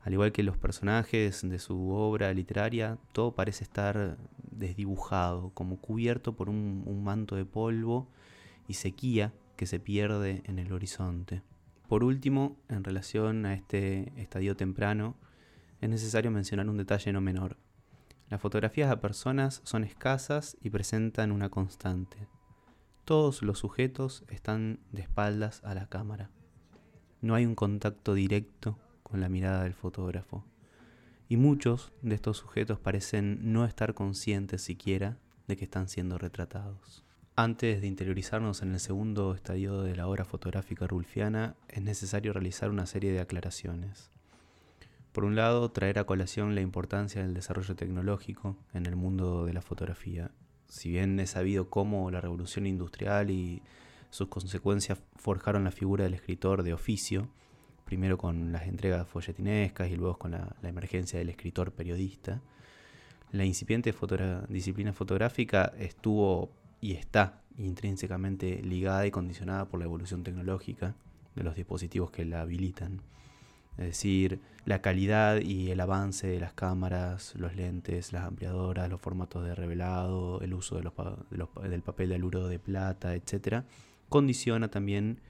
Al 0.01 0.13
igual 0.13 0.31
que 0.31 0.41
los 0.41 0.57
personajes 0.57 1.47
de 1.47 1.59
su 1.59 1.91
obra 1.91 2.33
literaria, 2.33 2.97
todo 3.13 3.35
parece 3.35 3.63
estar 3.63 4.17
desdibujado, 4.49 5.51
como 5.53 5.79
cubierto 5.79 6.35
por 6.35 6.49
un, 6.49 6.81
un 6.87 7.03
manto 7.03 7.35
de 7.35 7.45
polvo 7.45 8.07
y 8.67 8.73
sequía 8.73 9.33
que 9.55 9.67
se 9.67 9.79
pierde 9.79 10.41
en 10.45 10.57
el 10.57 10.71
horizonte. 10.71 11.43
Por 11.87 12.03
último, 12.03 12.57
en 12.69 12.83
relación 12.83 13.45
a 13.45 13.53
este 13.53 14.11
estadio 14.19 14.55
temprano, 14.55 15.15
es 15.81 15.89
necesario 15.89 16.31
mencionar 16.31 16.69
un 16.69 16.77
detalle 16.77 17.13
no 17.13 17.21
menor. 17.21 17.57
Las 18.29 18.41
fotografías 18.41 18.91
a 18.91 18.99
personas 18.99 19.61
son 19.63 19.83
escasas 19.83 20.57
y 20.61 20.69
presentan 20.69 21.31
una 21.31 21.49
constante. 21.49 22.27
Todos 23.05 23.41
los 23.41 23.59
sujetos 23.59 24.23
están 24.29 24.79
de 24.91 25.01
espaldas 25.01 25.63
a 25.63 25.73
la 25.73 25.87
cámara. 25.87 26.29
No 27.21 27.33
hay 27.33 27.45
un 27.45 27.55
contacto 27.55 28.13
directo 28.13 28.77
con 29.03 29.19
la 29.19 29.29
mirada 29.29 29.63
del 29.63 29.73
fotógrafo. 29.73 30.45
Y 31.27 31.37
muchos 31.37 31.91
de 32.01 32.15
estos 32.15 32.37
sujetos 32.37 32.79
parecen 32.79 33.51
no 33.51 33.65
estar 33.65 33.93
conscientes 33.93 34.61
siquiera 34.61 35.17
de 35.47 35.57
que 35.57 35.65
están 35.65 35.87
siendo 35.87 36.17
retratados. 36.17 37.03
Antes 37.35 37.81
de 37.81 37.87
interiorizarnos 37.87 38.61
en 38.61 38.73
el 38.73 38.79
segundo 38.79 39.33
estadio 39.33 39.81
de 39.81 39.95
la 39.95 40.07
obra 40.07 40.25
fotográfica 40.25 40.85
rulfiana, 40.87 41.55
es 41.67 41.81
necesario 41.81 42.33
realizar 42.33 42.69
una 42.69 42.85
serie 42.85 43.11
de 43.11 43.21
aclaraciones. 43.21 44.11
Por 45.11 45.25
un 45.25 45.35
lado, 45.35 45.71
traer 45.71 45.99
a 45.99 46.05
colación 46.05 46.55
la 46.55 46.61
importancia 46.61 47.21
del 47.21 47.33
desarrollo 47.33 47.75
tecnológico 47.75 48.57
en 48.73 48.85
el 48.85 48.95
mundo 48.95 49.45
de 49.45 49.53
la 49.53 49.61
fotografía 49.61 50.31
si 50.69 50.91
bien 50.91 51.19
he 51.19 51.25
sabido 51.25 51.69
cómo 51.69 52.09
la 52.11 52.21
revolución 52.21 52.67
industrial 52.67 53.31
y 53.31 53.61
sus 54.11 54.27
consecuencias 54.27 54.99
forjaron 55.15 55.63
la 55.63 55.71
figura 55.71 56.03
del 56.03 56.13
escritor 56.13 56.63
de 56.63 56.73
oficio, 56.73 57.27
primero 57.85 58.17
con 58.17 58.51
las 58.51 58.67
entregas 58.67 59.07
folletinescas 59.07 59.89
y 59.89 59.95
luego 59.95 60.17
con 60.17 60.31
la, 60.31 60.55
emergencia 60.63 61.19
del 61.19 61.29
escritor 61.29 61.71
periodista, 61.73 62.41
la 63.31 63.45
incipiente 63.45 63.93
disciplina 64.47 64.93
fotográfica 64.93 65.73
estuvo 65.77 66.51
y 66.81 66.93
está 66.93 67.41
intrínsecamente 67.57 68.61
ligada 68.63 69.05
y 69.05 69.11
condicionada 69.11 69.65
por 69.67 69.79
la 69.79 69.85
evolución 69.85 70.23
tecnológica 70.23 70.95
de 71.35 71.43
los 71.43 71.55
dispositivos 71.55 72.11
que 72.11 72.25
la 72.25 72.41
habilitan. 72.41 73.01
Es 73.79 73.85
decir, 73.85 74.41
la 74.65 74.81
calidad 74.81 75.39
y 75.39 75.71
el 75.71 75.79
avance 75.79 76.27
de 76.27 76.37
las 76.41 76.51
cámaras, 76.51 77.33
los 77.37 77.55
lentes, 77.55 78.11
las 78.11 78.25
ampliadoras, 78.25 78.89
los 78.89 78.99
formatos 78.99 79.45
de 79.45 79.55
revelado, 79.55 80.41
el 80.41 80.53
uso 80.53 80.75
del 80.75 81.81
papel 81.81 82.09
de 82.09 82.15
aluro 82.15 82.49
de 82.49 82.59
plata, 82.59 83.15
etc., 83.15 83.63
condiciona 84.09 84.67
también 84.67 85.21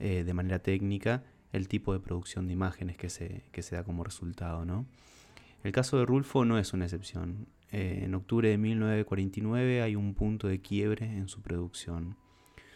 eh, 0.00 0.24
de 0.24 0.34
manera 0.34 0.58
técnica 0.58 1.22
el 1.52 1.68
tipo 1.68 1.92
de 1.92 2.00
producción 2.00 2.48
de 2.48 2.54
imágenes 2.54 2.96
que 2.96 3.08
se, 3.08 3.44
que 3.52 3.62
se 3.62 3.76
da 3.76 3.84
como 3.84 4.02
resultado. 4.02 4.64
¿no? 4.64 4.84
El 5.62 5.70
caso 5.70 5.96
de 5.96 6.04
Rulfo 6.04 6.44
no 6.44 6.58
es 6.58 6.72
una 6.72 6.86
excepción. 6.86 7.46
Eh, 7.70 8.00
en 8.02 8.16
octubre 8.16 8.48
de 8.48 8.58
1949 8.58 9.80
hay 9.80 9.94
un 9.94 10.14
punto 10.14 10.48
de 10.48 10.60
quiebre 10.60 11.06
en 11.06 11.28
su 11.28 11.40
producción. 11.40 12.16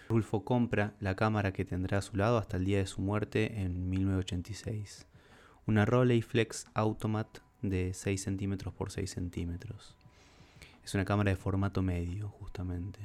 Rulfo 0.09 0.45
compra 0.45 0.95
la 1.00 1.16
cámara 1.16 1.52
que 1.52 1.64
tendrá 1.64 1.99
a 1.99 2.02
su 2.02 2.16
lado 2.16 2.38
hasta 2.38 2.59
el 2.59 2.64
día 2.64 2.78
de 2.78 2.87
su 2.87 3.00
muerte 3.00 3.61
en 3.61 3.90
1986 3.90 5.09
una 5.66 5.85
Rolleiflex 5.85 6.66
Automat 6.75 7.38
de 7.61 7.92
6 7.92 8.23
centímetros 8.23 8.73
por 8.73 8.92
6 8.92 9.11
centímetros. 9.11 9.96
Es 10.85 10.94
una 10.94 11.04
cámara 11.04 11.30
de 11.30 11.37
formato 11.37 11.82
medio, 11.82 12.28
justamente. 12.28 13.00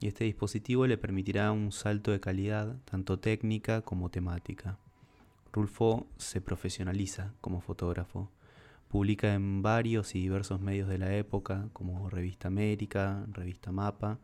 Y 0.00 0.06
este 0.08 0.24
dispositivo 0.24 0.86
le 0.86 0.96
permitirá 0.96 1.52
un 1.52 1.72
salto 1.72 2.10
de 2.10 2.20
calidad, 2.20 2.76
tanto 2.86 3.18
técnica 3.18 3.82
como 3.82 4.08
temática. 4.10 4.78
Rulfo 5.52 6.06
se 6.16 6.40
profesionaliza 6.40 7.34
como 7.42 7.60
fotógrafo. 7.60 8.30
Publica 8.88 9.34
en 9.34 9.60
varios 9.60 10.14
y 10.14 10.20
diversos 10.20 10.58
medios 10.58 10.88
de 10.88 10.96
la 10.96 11.14
época, 11.14 11.68
como 11.74 12.08
Revista 12.08 12.48
América, 12.48 13.26
Revista 13.30 13.72
Mapa, 13.72 14.18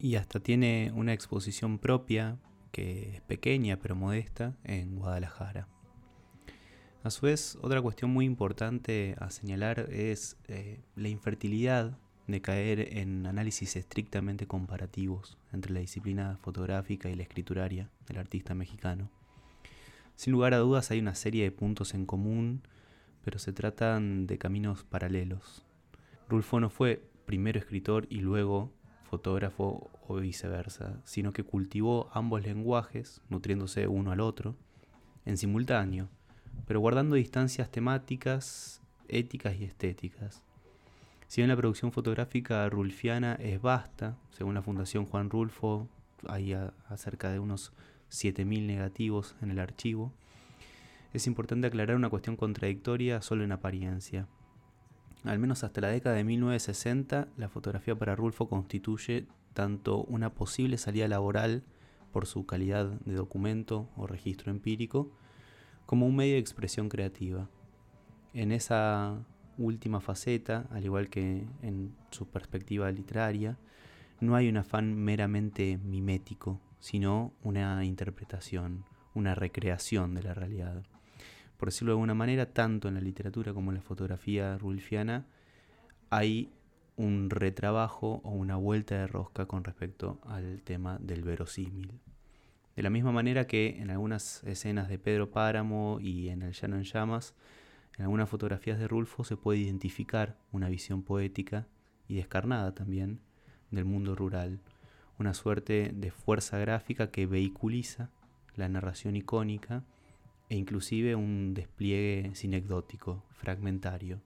y 0.00 0.16
hasta 0.16 0.40
tiene 0.40 0.90
una 0.92 1.12
exposición 1.12 1.78
propia, 1.78 2.36
que 2.72 3.14
es 3.14 3.20
pequeña 3.22 3.78
pero 3.78 3.94
modesta, 3.94 4.56
en 4.64 4.96
Guadalajara. 4.96 5.68
A 7.06 7.10
su 7.10 7.24
vez, 7.24 7.56
otra 7.62 7.80
cuestión 7.80 8.10
muy 8.10 8.24
importante 8.24 9.14
a 9.20 9.30
señalar 9.30 9.78
es 9.92 10.36
eh, 10.48 10.80
la 10.96 11.08
infertilidad 11.08 11.96
de 12.26 12.42
caer 12.42 12.98
en 12.98 13.26
análisis 13.26 13.76
estrictamente 13.76 14.48
comparativos 14.48 15.38
entre 15.52 15.72
la 15.72 15.78
disciplina 15.78 16.36
fotográfica 16.42 17.08
y 17.08 17.14
la 17.14 17.22
escrituraria 17.22 17.88
del 18.08 18.18
artista 18.18 18.56
mexicano. 18.56 19.08
Sin 20.16 20.32
lugar 20.32 20.52
a 20.52 20.58
dudas 20.58 20.90
hay 20.90 20.98
una 20.98 21.14
serie 21.14 21.44
de 21.44 21.52
puntos 21.52 21.94
en 21.94 22.06
común, 22.06 22.62
pero 23.24 23.38
se 23.38 23.52
tratan 23.52 24.26
de 24.26 24.38
caminos 24.38 24.82
paralelos. 24.82 25.64
Rulfo 26.28 26.58
no 26.58 26.70
fue 26.70 27.08
primero 27.24 27.60
escritor 27.60 28.08
y 28.10 28.18
luego 28.18 28.72
fotógrafo 29.04 29.92
o 30.08 30.16
viceversa, 30.16 31.00
sino 31.04 31.32
que 31.32 31.44
cultivó 31.44 32.10
ambos 32.12 32.42
lenguajes, 32.42 33.22
nutriéndose 33.28 33.86
uno 33.86 34.10
al 34.10 34.18
otro, 34.18 34.56
en 35.24 35.36
simultáneo, 35.36 36.08
pero 36.66 36.80
guardando 36.80 37.16
distancias 37.16 37.70
temáticas, 37.70 38.80
éticas 39.08 39.56
y 39.56 39.64
estéticas. 39.64 40.42
Si 41.28 41.40
bien 41.40 41.48
la 41.48 41.56
producción 41.56 41.92
fotográfica 41.92 42.68
rulfiana 42.68 43.34
es 43.34 43.60
vasta, 43.60 44.16
según 44.30 44.54
la 44.54 44.62
Fundación 44.62 45.06
Juan 45.06 45.28
Rulfo, 45.28 45.88
hay 46.28 46.56
cerca 46.96 47.30
de 47.30 47.38
unos 47.40 47.72
7.000 48.10 48.66
negativos 48.66 49.34
en 49.42 49.50
el 49.50 49.58
archivo, 49.58 50.12
es 51.12 51.26
importante 51.26 51.66
aclarar 51.66 51.96
una 51.96 52.10
cuestión 52.10 52.36
contradictoria 52.36 53.22
solo 53.22 53.42
en 53.42 53.52
apariencia. 53.52 54.28
Al 55.24 55.38
menos 55.38 55.64
hasta 55.64 55.80
la 55.80 55.88
década 55.88 56.14
de 56.14 56.24
1960, 56.24 57.28
la 57.36 57.48
fotografía 57.48 57.96
para 57.96 58.14
Rulfo 58.14 58.48
constituye 58.48 59.26
tanto 59.54 60.04
una 60.04 60.34
posible 60.34 60.78
salida 60.78 61.08
laboral 61.08 61.64
por 62.12 62.26
su 62.26 62.46
calidad 62.46 62.86
de 62.86 63.14
documento 63.14 63.88
o 63.96 64.06
registro 64.06 64.52
empírico, 64.52 65.10
como 65.86 66.06
un 66.06 66.16
medio 66.16 66.34
de 66.34 66.40
expresión 66.40 66.88
creativa. 66.88 67.48
En 68.34 68.52
esa 68.52 69.24
última 69.56 70.00
faceta, 70.00 70.66
al 70.70 70.84
igual 70.84 71.08
que 71.08 71.46
en 71.62 71.94
su 72.10 72.28
perspectiva 72.28 72.90
literaria, 72.90 73.56
no 74.20 74.34
hay 74.36 74.48
un 74.48 74.58
afán 74.58 74.94
meramente 74.94 75.78
mimético, 75.78 76.60
sino 76.80 77.32
una 77.42 77.84
interpretación, 77.84 78.84
una 79.14 79.34
recreación 79.34 80.14
de 80.14 80.22
la 80.22 80.34
realidad. 80.34 80.82
Por 81.56 81.68
decirlo 81.68 81.92
de 81.92 81.94
alguna 81.94 82.14
manera, 82.14 82.52
tanto 82.52 82.88
en 82.88 82.94
la 82.94 83.00
literatura 83.00 83.54
como 83.54 83.70
en 83.70 83.76
la 83.76 83.82
fotografía 83.82 84.58
rulfiana 84.58 85.26
hay 86.10 86.52
un 86.96 87.30
retrabajo 87.30 88.20
o 88.24 88.30
una 88.30 88.56
vuelta 88.56 88.96
de 88.96 89.06
rosca 89.06 89.46
con 89.46 89.64
respecto 89.64 90.18
al 90.24 90.62
tema 90.62 90.98
del 90.98 91.22
verosímil. 91.22 92.00
De 92.76 92.82
la 92.82 92.90
misma 92.90 93.10
manera 93.10 93.46
que 93.46 93.80
en 93.80 93.90
algunas 93.90 94.44
escenas 94.44 94.88
de 94.88 94.98
Pedro 94.98 95.30
Páramo 95.30 95.98
y 96.00 96.28
en 96.28 96.42
El 96.42 96.52
Llano 96.52 96.76
en 96.76 96.84
Llamas, 96.84 97.34
en 97.96 98.02
algunas 98.02 98.28
fotografías 98.28 98.78
de 98.78 98.86
Rulfo 98.86 99.24
se 99.24 99.38
puede 99.38 99.60
identificar 99.60 100.36
una 100.52 100.68
visión 100.68 101.02
poética 101.02 101.66
y 102.06 102.16
descarnada 102.16 102.74
también 102.74 103.20
del 103.70 103.86
mundo 103.86 104.14
rural, 104.14 104.60
una 105.18 105.32
suerte 105.32 105.90
de 105.94 106.10
fuerza 106.10 106.58
gráfica 106.58 107.10
que 107.10 107.26
vehiculiza 107.26 108.10
la 108.54 108.68
narración 108.68 109.16
icónica 109.16 109.84
e 110.50 110.56
inclusive 110.56 111.16
un 111.16 111.54
despliegue 111.54 112.30
sinecdótico, 112.34 113.24
fragmentario. 113.30 114.20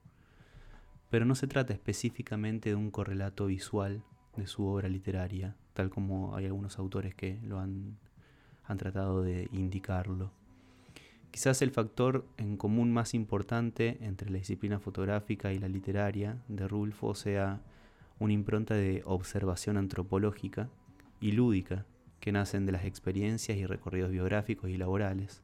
Pero 1.09 1.25
no 1.25 1.37
se 1.37 1.47
trata 1.47 1.73
específicamente 1.73 2.71
de 2.71 2.75
un 2.75 2.90
correlato 2.90 3.47
visual 3.47 4.02
de 4.37 4.47
su 4.47 4.64
obra 4.66 4.88
literaria, 4.88 5.57
tal 5.73 5.90
como 5.90 6.37
hay 6.37 6.47
algunos 6.47 6.78
autores 6.78 7.14
que 7.14 7.40
lo 7.42 7.59
han, 7.59 7.99
han 8.71 8.79
tratado 8.79 9.23
de 9.23 9.49
indicarlo. 9.53 10.31
Quizás 11.33 11.61
el 11.61 11.73
factor 11.73 12.25
en 12.37 12.57
común 12.57 12.93
más 12.93 13.15
importante 13.15 13.99
entre 14.00 14.31
la 14.31 14.39
disciplina 14.39 14.79
fotográfica 14.79 15.53
y 15.53 15.59
la 15.59 15.69
literaria 15.69 16.39
de 16.49 16.69
Rulfo 16.69 17.15
sea 17.15 17.61
una 18.21 18.33
impronta 18.33 18.75
de 18.75 19.03
observación 19.05 19.77
antropológica 19.77 20.69
y 21.21 21.33
lúdica 21.33 21.85
que 22.21 22.33
nacen 22.33 22.65
de 22.65 22.73
las 22.73 22.85
experiencias 22.85 23.59
y 23.59 23.67
recorridos 23.67 24.11
biográficos 24.12 24.71
y 24.71 24.77
laborales, 24.77 25.43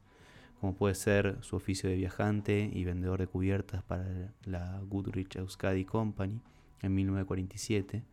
como 0.61 0.75
puede 0.75 0.95
ser 0.95 1.37
su 1.41 1.57
oficio 1.57 1.89
de 1.89 1.97
viajante 1.97 2.69
y 2.71 2.85
vendedor 2.85 3.19
de 3.19 3.27
cubiertas 3.27 3.83
para 3.83 4.31
la 4.45 4.79
Goodrich 4.87 5.35
Euskadi 5.35 5.83
Company 5.83 6.39
en 6.81 6.95
1947, 6.95 8.03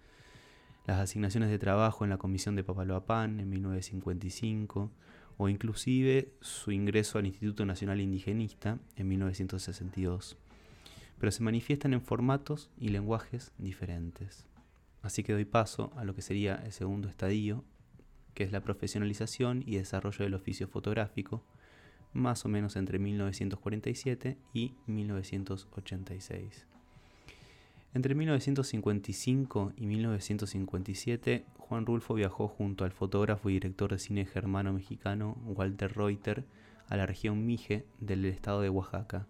las 0.86 1.00
asignaciones 1.00 1.50
de 1.50 1.58
trabajo 1.58 2.04
en 2.04 2.10
la 2.10 2.18
Comisión 2.18 2.56
de 2.56 2.64
Papaloapan 2.64 3.40
en 3.40 3.48
1955, 3.48 4.90
o 5.36 5.48
inclusive 5.48 6.32
su 6.40 6.70
ingreso 6.70 7.18
al 7.18 7.26
Instituto 7.26 7.64
Nacional 7.64 8.00
Indigenista 8.00 8.78
en 8.96 9.08
1962, 9.08 10.36
pero 11.18 11.32
se 11.32 11.42
manifiestan 11.42 11.92
en 11.94 12.02
formatos 12.02 12.70
y 12.78 12.88
lenguajes 12.88 13.52
diferentes. 13.58 14.46
Así 15.02 15.22
que 15.22 15.32
doy 15.32 15.44
paso 15.44 15.92
a 15.96 16.04
lo 16.04 16.14
que 16.14 16.22
sería 16.22 16.56
el 16.56 16.72
segundo 16.72 17.08
estadio, 17.08 17.64
que 18.34 18.44
es 18.44 18.52
la 18.52 18.62
profesionalización 18.62 19.62
y 19.66 19.76
desarrollo 19.76 20.24
del 20.24 20.34
oficio 20.34 20.68
fotográfico, 20.68 21.44
más 22.12 22.44
o 22.44 22.48
menos 22.48 22.76
entre 22.76 22.98
1947 22.98 24.38
y 24.52 24.74
1986. 24.86 26.66
Entre 27.94 28.16
1955 28.16 29.72
y 29.76 29.86
1957, 29.86 31.46
Juan 31.58 31.86
Rulfo 31.86 32.14
viajó 32.14 32.48
junto 32.48 32.84
al 32.84 32.90
fotógrafo 32.90 33.50
y 33.50 33.52
director 33.52 33.92
de 33.92 34.00
cine 34.00 34.26
germano-mexicano 34.26 35.38
Walter 35.44 35.96
Reuter 35.96 36.44
a 36.88 36.96
la 36.96 37.06
región 37.06 37.46
Mije 37.46 37.86
del 38.00 38.24
estado 38.24 38.62
de 38.62 38.68
Oaxaca, 38.68 39.28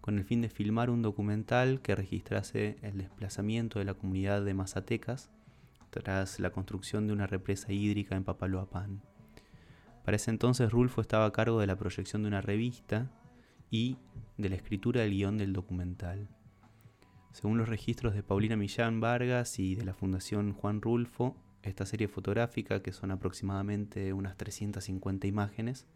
con 0.00 0.18
el 0.18 0.24
fin 0.24 0.40
de 0.40 0.48
filmar 0.48 0.88
un 0.88 1.02
documental 1.02 1.80
que 1.82 1.96
registrase 1.96 2.76
el 2.82 2.98
desplazamiento 2.98 3.80
de 3.80 3.86
la 3.86 3.94
comunidad 3.94 4.44
de 4.44 4.54
Mazatecas 4.54 5.28
tras 5.90 6.38
la 6.38 6.50
construcción 6.50 7.08
de 7.08 7.12
una 7.12 7.26
represa 7.26 7.72
hídrica 7.72 8.14
en 8.14 8.22
Papaloapan. 8.22 9.02
Para 10.04 10.16
ese 10.16 10.30
entonces 10.30 10.70
Rulfo 10.70 11.00
estaba 11.00 11.24
a 11.24 11.32
cargo 11.32 11.58
de 11.58 11.66
la 11.66 11.74
proyección 11.74 12.22
de 12.22 12.28
una 12.28 12.40
revista 12.40 13.10
y 13.68 13.96
de 14.38 14.48
la 14.48 14.54
escritura 14.54 15.00
del 15.00 15.10
guion 15.10 15.38
del 15.38 15.52
documental. 15.52 16.28
Según 17.36 17.58
los 17.58 17.68
registros 17.68 18.14
de 18.14 18.22
Paulina 18.22 18.56
Millán 18.56 18.98
Vargas 18.98 19.58
y 19.58 19.74
de 19.74 19.84
la 19.84 19.92
Fundación 19.92 20.54
Juan 20.54 20.80
Rulfo, 20.80 21.36
esta 21.62 21.84
serie 21.84 22.08
fotográfica, 22.08 22.80
que 22.80 22.92
son 22.92 23.10
aproximadamente 23.10 24.14
unas 24.14 24.38
350 24.38 25.26
imágenes, 25.26 25.86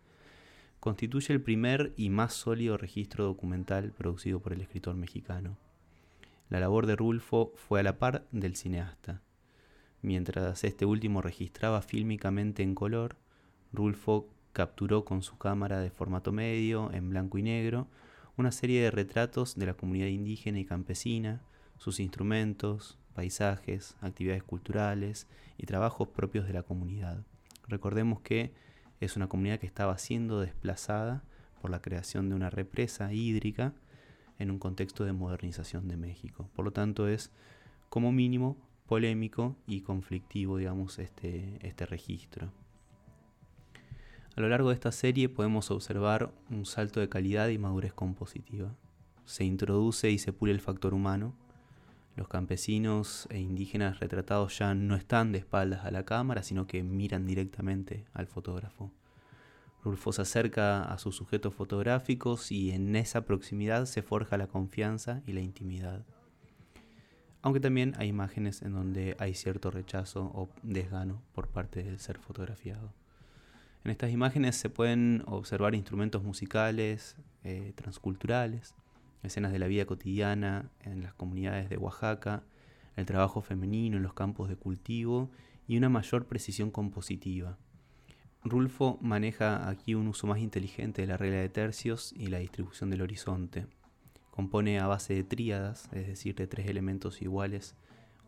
constituye 0.80 1.32
el 1.32 1.40
primer 1.40 1.94
y 1.96 2.10
más 2.10 2.34
sólido 2.34 2.76
registro 2.76 3.24
documental 3.24 3.92
producido 3.92 4.40
por 4.40 4.52
el 4.52 4.60
escritor 4.60 4.96
mexicano. 4.96 5.56
La 6.50 6.60
labor 6.60 6.84
de 6.84 6.96
Rulfo 6.96 7.54
fue 7.56 7.80
a 7.80 7.84
la 7.84 7.98
par 7.98 8.26
del 8.32 8.54
cineasta. 8.54 9.22
Mientras 10.02 10.62
este 10.62 10.84
último 10.84 11.22
registraba 11.22 11.80
fílmicamente 11.80 12.62
en 12.62 12.74
color, 12.74 13.16
Rulfo 13.72 14.28
capturó 14.52 15.06
con 15.06 15.22
su 15.22 15.38
cámara 15.38 15.80
de 15.80 15.90
formato 15.90 16.32
medio, 16.32 16.92
en 16.92 17.08
blanco 17.08 17.38
y 17.38 17.42
negro, 17.44 17.88
una 18.40 18.52
serie 18.52 18.82
de 18.82 18.90
retratos 18.90 19.54
de 19.54 19.66
la 19.66 19.74
comunidad 19.74 20.06
indígena 20.06 20.58
y 20.58 20.64
campesina, 20.64 21.42
sus 21.78 22.00
instrumentos, 22.00 22.98
paisajes, 23.14 23.96
actividades 24.00 24.42
culturales 24.42 25.26
y 25.58 25.66
trabajos 25.66 26.08
propios 26.08 26.46
de 26.46 26.54
la 26.54 26.62
comunidad. 26.62 27.22
Recordemos 27.68 28.20
que 28.22 28.52
es 29.00 29.16
una 29.16 29.28
comunidad 29.28 29.60
que 29.60 29.66
estaba 29.66 29.96
siendo 29.98 30.40
desplazada 30.40 31.22
por 31.60 31.70
la 31.70 31.82
creación 31.82 32.30
de 32.30 32.34
una 32.34 32.48
represa 32.48 33.12
hídrica 33.12 33.74
en 34.38 34.50
un 34.50 34.58
contexto 34.58 35.04
de 35.04 35.12
modernización 35.12 35.86
de 35.86 35.98
México. 35.98 36.48
Por 36.54 36.64
lo 36.64 36.72
tanto 36.72 37.08
es 37.08 37.30
como 37.90 38.10
mínimo 38.10 38.56
polémico 38.86 39.54
y 39.66 39.82
conflictivo, 39.82 40.56
digamos, 40.56 40.98
este, 40.98 41.58
este 41.60 41.84
registro. 41.84 42.50
A 44.36 44.40
lo 44.40 44.48
largo 44.48 44.68
de 44.68 44.74
esta 44.74 44.92
serie 44.92 45.28
podemos 45.28 45.70
observar 45.70 46.32
un 46.50 46.64
salto 46.64 47.00
de 47.00 47.08
calidad 47.08 47.48
y 47.48 47.58
madurez 47.58 47.92
compositiva. 47.92 48.74
Se 49.24 49.44
introduce 49.44 50.10
y 50.10 50.18
se 50.18 50.32
pule 50.32 50.52
el 50.52 50.60
factor 50.60 50.94
humano. 50.94 51.34
Los 52.16 52.28
campesinos 52.28 53.26
e 53.30 53.38
indígenas 53.40 53.98
retratados 53.98 54.58
ya 54.58 54.74
no 54.74 54.94
están 54.94 55.32
de 55.32 55.38
espaldas 55.38 55.84
a 55.84 55.90
la 55.90 56.04
cámara, 56.04 56.42
sino 56.42 56.66
que 56.66 56.82
miran 56.82 57.26
directamente 57.26 58.06
al 58.12 58.26
fotógrafo. 58.26 58.92
Rulfo 59.82 60.12
se 60.12 60.22
acerca 60.22 60.84
a 60.84 60.98
sus 60.98 61.16
sujetos 61.16 61.54
fotográficos 61.54 62.52
y 62.52 62.70
en 62.70 62.94
esa 62.96 63.24
proximidad 63.24 63.86
se 63.86 64.02
forja 64.02 64.36
la 64.36 64.46
confianza 64.46 65.22
y 65.26 65.32
la 65.32 65.40
intimidad. 65.40 66.04
Aunque 67.42 67.60
también 67.60 67.94
hay 67.96 68.08
imágenes 68.08 68.62
en 68.62 68.74
donde 68.74 69.16
hay 69.18 69.34
cierto 69.34 69.70
rechazo 69.70 70.24
o 70.34 70.50
desgano 70.62 71.22
por 71.32 71.48
parte 71.48 71.82
del 71.82 71.98
ser 71.98 72.18
fotografiado. 72.18 72.92
En 73.84 73.90
estas 73.90 74.10
imágenes 74.10 74.56
se 74.56 74.68
pueden 74.68 75.22
observar 75.26 75.74
instrumentos 75.74 76.22
musicales, 76.22 77.16
eh, 77.44 77.72
transculturales, 77.76 78.74
escenas 79.22 79.52
de 79.52 79.58
la 79.58 79.68
vida 79.68 79.86
cotidiana 79.86 80.70
en 80.82 81.02
las 81.02 81.14
comunidades 81.14 81.70
de 81.70 81.78
Oaxaca, 81.78 82.42
el 82.96 83.06
trabajo 83.06 83.40
femenino 83.40 83.96
en 83.96 84.02
los 84.02 84.12
campos 84.12 84.48
de 84.48 84.56
cultivo 84.56 85.30
y 85.66 85.78
una 85.78 85.88
mayor 85.88 86.26
precisión 86.26 86.70
compositiva. 86.70 87.56
Rulfo 88.44 88.98
maneja 89.00 89.68
aquí 89.68 89.94
un 89.94 90.08
uso 90.08 90.26
más 90.26 90.40
inteligente 90.40 91.02
de 91.02 91.08
la 91.08 91.16
regla 91.16 91.38
de 91.38 91.48
tercios 91.48 92.12
y 92.16 92.26
la 92.26 92.38
distribución 92.38 92.90
del 92.90 93.02
horizonte. 93.02 93.66
Compone 94.30 94.78
a 94.78 94.86
base 94.86 95.14
de 95.14 95.24
tríadas, 95.24 95.88
es 95.92 96.06
decir, 96.06 96.34
de 96.34 96.46
tres 96.46 96.66
elementos 96.66 97.20
iguales 97.22 97.76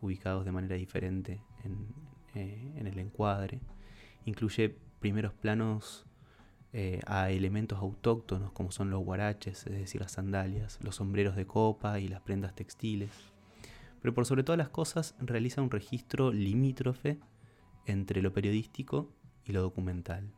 ubicados 0.01 0.45
de 0.45 0.51
manera 0.51 0.75
diferente 0.75 1.41
en, 1.63 1.87
eh, 2.35 2.73
en 2.75 2.87
el 2.87 2.99
encuadre. 2.99 3.61
Incluye 4.25 4.77
primeros 5.03 5.33
planos 5.33 6.05
eh, 6.71 7.01
a 7.05 7.29
elementos 7.29 7.77
autóctonos 7.77 8.53
como 8.53 8.71
son 8.71 8.89
los 8.89 9.03
guaraches, 9.03 9.67
es 9.67 9.73
decir, 9.73 9.99
las 9.99 10.13
sandalias, 10.13 10.79
los 10.81 10.95
sombreros 10.95 11.35
de 11.35 11.45
copa 11.45 11.99
y 11.99 12.07
las 12.07 12.21
prendas 12.21 12.55
textiles. 12.55 13.11
Pero 14.01 14.13
por 14.13 14.25
sobre 14.25 14.43
todas 14.43 14.57
las 14.57 14.69
cosas 14.69 15.13
realiza 15.19 15.61
un 15.61 15.71
registro 15.71 16.31
limítrofe 16.31 17.19
entre 17.85 18.21
lo 18.21 18.31
periodístico 18.31 19.11
y 19.43 19.51
lo 19.51 19.61
documental. 19.61 20.31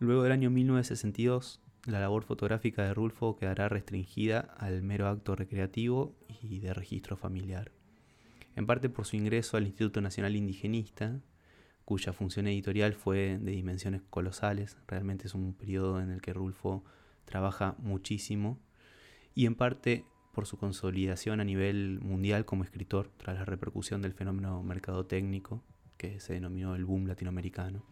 Luego 0.00 0.24
del 0.24 0.32
año 0.32 0.50
1962, 0.50 1.60
la 1.86 2.00
labor 2.00 2.24
fotográfica 2.24 2.82
de 2.82 2.92
Rulfo 2.92 3.36
quedará 3.36 3.68
restringida 3.68 4.40
al 4.40 4.82
mero 4.82 5.06
acto 5.06 5.36
recreativo 5.36 6.16
y 6.42 6.58
de 6.58 6.74
registro 6.74 7.16
familiar. 7.16 7.70
En 8.56 8.66
parte 8.66 8.88
por 8.88 9.06
su 9.06 9.14
ingreso 9.14 9.56
al 9.56 9.66
Instituto 9.66 10.00
Nacional 10.00 10.34
Indigenista, 10.34 11.20
cuya 11.86 12.12
función 12.12 12.48
editorial 12.48 12.94
fue 12.94 13.38
de 13.40 13.52
dimensiones 13.52 14.02
colosales. 14.10 14.76
Realmente 14.88 15.28
es 15.28 15.34
un 15.34 15.54
periodo 15.54 16.02
en 16.02 16.10
el 16.10 16.20
que 16.20 16.34
Rulfo 16.34 16.84
trabaja 17.24 17.76
muchísimo 17.78 18.58
y 19.34 19.46
en 19.46 19.54
parte 19.54 20.04
por 20.32 20.46
su 20.46 20.58
consolidación 20.58 21.40
a 21.40 21.44
nivel 21.44 22.00
mundial 22.00 22.44
como 22.44 22.64
escritor 22.64 23.08
tras 23.16 23.36
la 23.36 23.44
repercusión 23.44 24.02
del 24.02 24.14
fenómeno 24.14 24.62
mercadotécnico 24.64 25.62
que 25.96 26.18
se 26.18 26.34
denominó 26.34 26.74
el 26.74 26.84
boom 26.84 27.06
latinoamericano. 27.06 27.84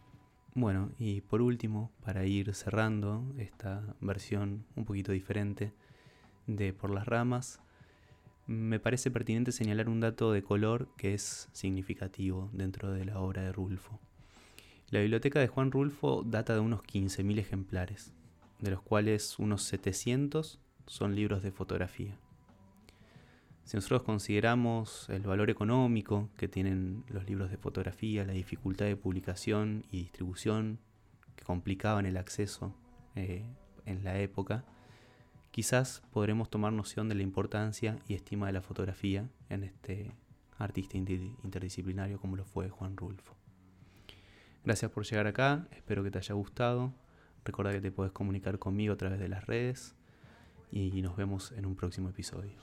Bueno, 0.54 0.90
y 0.98 1.20
por 1.20 1.40
último, 1.40 1.92
para 2.04 2.26
ir 2.26 2.52
cerrando 2.52 3.24
esta 3.38 3.96
versión 4.00 4.66
un 4.74 4.84
poquito 4.84 5.12
diferente 5.12 5.72
de 6.48 6.72
Por 6.72 6.90
las 6.90 7.06
Ramas, 7.06 7.60
me 8.46 8.78
parece 8.78 9.10
pertinente 9.10 9.52
señalar 9.52 9.88
un 9.88 10.00
dato 10.00 10.32
de 10.32 10.42
color 10.42 10.88
que 10.96 11.14
es 11.14 11.48
significativo 11.52 12.50
dentro 12.52 12.92
de 12.92 13.04
la 13.04 13.18
obra 13.18 13.42
de 13.42 13.52
Rulfo. 13.52 14.00
La 14.90 15.00
biblioteca 15.00 15.40
de 15.40 15.48
Juan 15.48 15.72
Rulfo 15.72 16.22
data 16.24 16.54
de 16.54 16.60
unos 16.60 16.82
15.000 16.82 17.38
ejemplares, 17.38 18.12
de 18.60 18.70
los 18.70 18.82
cuales 18.82 19.38
unos 19.38 19.62
700 19.64 20.60
son 20.86 21.14
libros 21.14 21.42
de 21.42 21.52
fotografía. 21.52 22.18
Si 23.64 23.78
nosotros 23.78 24.02
consideramos 24.02 25.08
el 25.08 25.22
valor 25.22 25.48
económico 25.48 26.28
que 26.36 26.48
tienen 26.48 27.02
los 27.08 27.26
libros 27.26 27.50
de 27.50 27.56
fotografía, 27.56 28.26
la 28.26 28.34
dificultad 28.34 28.84
de 28.84 28.96
publicación 28.96 29.86
y 29.90 30.00
distribución 30.00 30.78
que 31.34 31.44
complicaban 31.44 32.04
el 32.04 32.18
acceso 32.18 32.74
eh, 33.14 33.46
en 33.86 34.04
la 34.04 34.18
época, 34.18 34.66
quizás 35.54 36.02
podremos 36.10 36.50
tomar 36.50 36.72
noción 36.72 37.08
de 37.08 37.14
la 37.14 37.22
importancia 37.22 37.96
y 38.08 38.14
estima 38.14 38.48
de 38.48 38.52
la 38.54 38.60
fotografía 38.60 39.28
en 39.48 39.62
este 39.62 40.10
artista 40.58 40.96
interdisciplinario 40.96 42.18
como 42.18 42.34
lo 42.34 42.44
fue 42.44 42.70
Juan 42.70 42.96
Rulfo. 42.96 43.36
Gracias 44.64 44.90
por 44.90 45.04
llegar 45.04 45.28
acá, 45.28 45.68
espero 45.70 46.02
que 46.02 46.10
te 46.10 46.18
haya 46.18 46.34
gustado. 46.34 46.92
Recuerda 47.44 47.70
que 47.70 47.80
te 47.80 47.92
puedes 47.92 48.12
comunicar 48.12 48.58
conmigo 48.58 48.94
a 48.94 48.96
través 48.96 49.20
de 49.20 49.28
las 49.28 49.46
redes 49.46 49.94
y 50.72 51.00
nos 51.02 51.14
vemos 51.14 51.52
en 51.52 51.66
un 51.66 51.76
próximo 51.76 52.08
episodio. 52.08 52.58